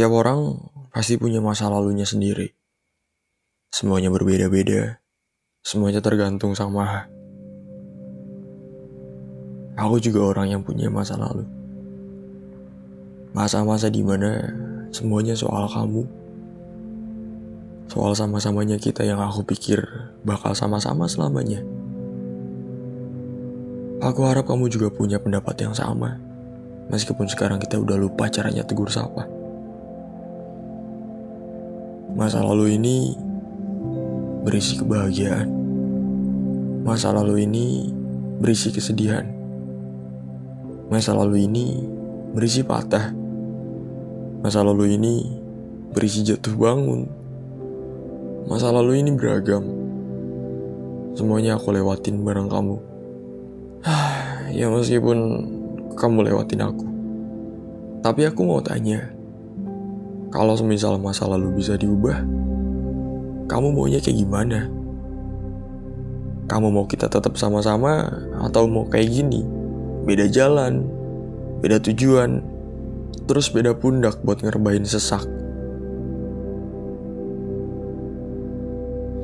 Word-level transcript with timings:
Setiap 0.00 0.16
orang 0.16 0.56
pasti 0.96 1.20
punya 1.20 1.44
masa 1.44 1.68
lalunya 1.68 2.08
sendiri. 2.08 2.56
Semuanya 3.68 4.08
berbeda-beda. 4.08 4.96
Semuanya 5.60 6.00
tergantung 6.00 6.56
sang 6.56 6.72
maha. 6.72 7.04
Aku 9.76 10.00
juga 10.00 10.24
orang 10.24 10.56
yang 10.56 10.64
punya 10.64 10.88
masa 10.88 11.20
lalu. 11.20 11.44
Masa-masa 13.36 13.92
di 13.92 14.00
mana 14.00 14.48
semuanya 14.88 15.36
soal 15.36 15.68
kamu. 15.68 16.08
Soal 17.92 18.16
sama-samanya 18.16 18.80
kita 18.80 19.04
yang 19.04 19.20
aku 19.20 19.44
pikir 19.44 19.84
bakal 20.24 20.56
sama-sama 20.56 21.04
selamanya. 21.12 21.60
Aku 24.00 24.24
harap 24.24 24.48
kamu 24.48 24.64
juga 24.72 24.88
punya 24.88 25.20
pendapat 25.20 25.60
yang 25.60 25.76
sama. 25.76 26.16
Meskipun 26.88 27.28
sekarang 27.28 27.60
kita 27.60 27.76
udah 27.76 28.00
lupa 28.00 28.32
caranya 28.32 28.64
tegur 28.64 28.88
sapa. 28.88 29.39
Masa 32.18 32.42
lalu 32.42 32.74
ini 32.74 33.14
berisi 34.42 34.74
kebahagiaan. 34.80 35.48
Masa 36.82 37.14
lalu 37.14 37.46
ini 37.46 37.94
berisi 38.40 38.72
kesedihan. 38.74 39.28
Masa 40.90 41.14
lalu 41.14 41.46
ini 41.46 41.78
berisi 42.34 42.66
patah. 42.66 43.14
Masa 44.40 44.64
lalu 44.66 44.98
ini 44.98 45.14
berisi 45.92 46.26
jatuh 46.26 46.56
bangun. 46.56 47.06
Masa 48.50 48.74
lalu 48.74 49.04
ini 49.04 49.14
beragam. 49.14 49.62
Semuanya 51.14 51.60
aku 51.60 51.70
lewatin 51.70 52.26
bareng 52.26 52.48
kamu. 52.50 52.76
ya 54.58 54.66
meskipun 54.66 55.18
kamu 55.94 56.32
lewatin 56.32 56.64
aku. 56.64 56.86
Tapi 58.00 58.26
aku 58.26 58.40
mau 58.42 58.58
tanya. 58.64 59.19
Kalau 60.30 60.54
semisal 60.54 60.94
masa 61.02 61.26
lalu 61.26 61.58
bisa 61.58 61.74
diubah, 61.74 62.22
kamu 63.50 63.66
maunya 63.74 63.98
kayak 63.98 64.14
gimana? 64.14 64.70
Kamu 66.46 66.70
mau 66.70 66.86
kita 66.86 67.10
tetap 67.10 67.34
sama-sama 67.34 68.06
atau 68.38 68.70
mau 68.70 68.86
kayak 68.86 69.10
gini? 69.10 69.42
Beda 70.06 70.30
jalan, 70.30 70.86
beda 71.58 71.82
tujuan, 71.82 72.46
terus 73.26 73.50
beda 73.50 73.74
pundak 73.74 74.22
buat 74.22 74.38
ngerbain 74.38 74.86
sesak. 74.86 75.26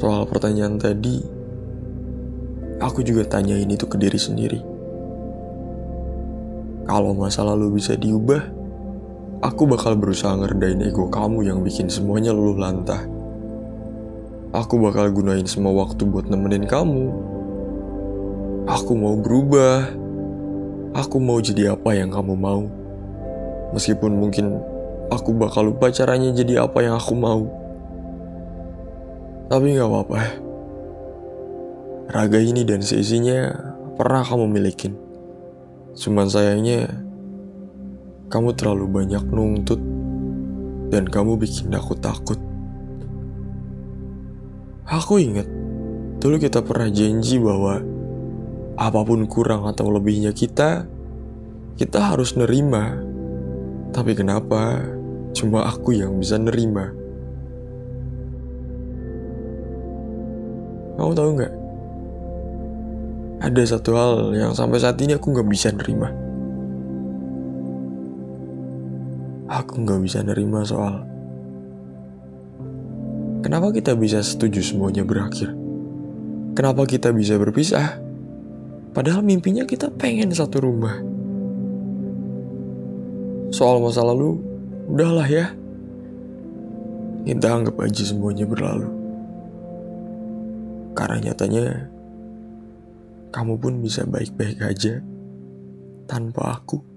Soal 0.00 0.24
pertanyaan 0.24 0.80
tadi, 0.80 1.20
aku 2.80 3.04
juga 3.04 3.28
tanyain 3.28 3.68
itu 3.68 3.84
ke 3.84 4.00
diri 4.00 4.16
sendiri. 4.16 4.60
Kalau 6.88 7.12
masa 7.12 7.44
lalu 7.44 7.76
bisa 7.76 7.92
diubah, 7.92 8.63
Aku 9.44 9.68
bakal 9.68 10.00
berusaha 10.00 10.32
ngerdain 10.40 10.80
ego 10.80 11.12
kamu 11.12 11.44
yang 11.44 11.60
bikin 11.60 11.92
semuanya 11.92 12.32
luluh 12.32 12.56
lantah. 12.56 13.04
Aku 14.56 14.80
bakal 14.80 15.12
gunain 15.12 15.44
semua 15.44 15.84
waktu 15.84 16.00
buat 16.08 16.32
nemenin 16.32 16.64
kamu. 16.64 17.12
Aku 18.64 18.96
mau 18.96 19.20
berubah. 19.20 19.92
Aku 20.96 21.20
mau 21.20 21.44
jadi 21.44 21.76
apa 21.76 21.92
yang 21.92 22.08
kamu 22.08 22.32
mau. 22.40 22.64
Meskipun 23.76 24.16
mungkin 24.16 24.64
aku 25.12 25.36
bakal 25.36 25.68
lupa 25.68 25.92
caranya 25.92 26.32
jadi 26.32 26.64
apa 26.64 26.80
yang 26.80 26.96
aku 26.96 27.12
mau. 27.12 27.44
Tapi 29.52 29.76
gak 29.76 29.90
apa-apa. 29.92 30.20
Raga 32.16 32.40
ini 32.40 32.64
dan 32.64 32.80
seisinya 32.80 33.52
pernah 34.00 34.24
kamu 34.24 34.48
milikin. 34.48 34.96
Cuman 35.92 36.32
sayangnya 36.32 36.88
kamu 38.34 38.50
terlalu 38.58 38.90
banyak 38.90 39.22
nuntut 39.30 39.78
dan 40.90 41.06
kamu 41.06 41.38
bikin 41.38 41.70
aku 41.70 41.94
takut. 41.94 42.34
Aku 44.90 45.22
ingat, 45.22 45.46
dulu 46.18 46.42
kita 46.42 46.58
pernah 46.66 46.90
janji 46.90 47.38
bahwa 47.38 47.78
apa 48.74 49.00
pun 49.06 49.30
kurang 49.30 49.70
atau 49.70 49.86
lebihnya 49.86 50.34
kita, 50.34 50.82
kita 51.78 52.10
harus 52.10 52.34
nerima. 52.34 52.98
Tapi 53.94 54.18
kenapa 54.18 54.82
cuma 55.30 55.70
aku 55.70 55.94
yang 55.94 56.18
bisa 56.18 56.34
nerima? 56.34 56.90
Kamu 60.98 61.10
tahu 61.14 61.30
nggak? 61.38 61.54
Ada 63.46 63.78
satu 63.78 63.90
hal 63.94 64.12
yang 64.34 64.50
sampai 64.58 64.82
saat 64.82 64.98
ini 64.98 65.14
aku 65.14 65.30
nggak 65.30 65.46
bisa 65.46 65.70
nerima. 65.70 66.23
Aku 69.44 69.84
nggak 69.84 70.00
bisa 70.00 70.24
nerima 70.24 70.64
soal 70.64 71.14
Kenapa 73.44 73.76
kita 73.76 73.92
bisa 73.92 74.24
setuju 74.24 74.64
semuanya 74.64 75.04
berakhir? 75.04 75.52
Kenapa 76.56 76.88
kita 76.88 77.12
bisa 77.12 77.36
berpisah? 77.36 78.00
Padahal 78.96 79.20
mimpinya 79.20 79.68
kita 79.68 79.92
pengen 79.92 80.32
satu 80.32 80.64
rumah. 80.64 80.96
Soal 83.52 83.84
masa 83.84 84.00
lalu, 84.00 84.40
udahlah 84.88 85.28
ya. 85.28 85.52
Kita 87.28 87.52
anggap 87.52 87.84
aja 87.84 88.02
semuanya 88.08 88.48
berlalu. 88.48 88.88
Karena 90.96 91.28
nyatanya, 91.28 91.92
kamu 93.28 93.60
pun 93.60 93.84
bisa 93.84 94.08
baik-baik 94.08 94.64
aja 94.64 95.04
tanpa 96.08 96.64
aku. 96.64 96.93